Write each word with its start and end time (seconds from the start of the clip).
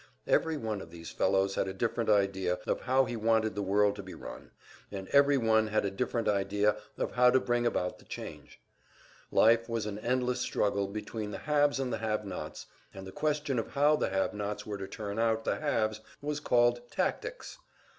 Every 0.25 0.57
one 0.57 0.81
of 0.81 0.89
these 0.89 1.11
fellows 1.11 1.53
had 1.53 1.67
a 1.67 1.75
different 1.75 2.09
idea 2.09 2.57
of 2.65 2.81
how 2.81 3.05
he 3.05 3.15
wanted 3.15 3.53
the 3.53 3.61
world 3.61 3.95
to 3.97 4.01
be 4.01 4.15
run, 4.15 4.49
and 4.91 5.07
every 5.09 5.37
one 5.37 5.67
had 5.67 5.85
a 5.85 5.91
different 5.91 6.27
idea 6.27 6.75
of 6.97 7.11
how 7.11 7.29
to 7.29 7.39
bring 7.39 7.67
about 7.67 7.99
the 7.99 8.05
change. 8.05 8.59
Life 9.31 9.69
was 9.69 9.85
an 9.85 9.99
endless 9.99 10.39
struggle 10.41 10.87
between 10.87 11.29
the 11.29 11.37
haves 11.37 11.79
and 11.79 11.93
the 11.93 11.99
have 11.99 12.25
nots, 12.25 12.65
and 12.91 13.05
the 13.05 13.11
question 13.11 13.59
of 13.59 13.73
how 13.73 13.95
the 13.95 14.09
have 14.09 14.33
nots 14.33 14.65
were 14.65 14.79
to 14.79 14.87
turn 14.87 15.19
out 15.19 15.45
the 15.45 15.57
haves 15.59 16.01
was 16.19 16.39
called 16.39 16.81
"tactics." 16.89 17.59